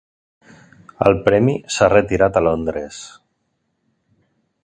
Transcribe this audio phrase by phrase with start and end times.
[1.09, 3.03] El premi s'ha retirat a Londres.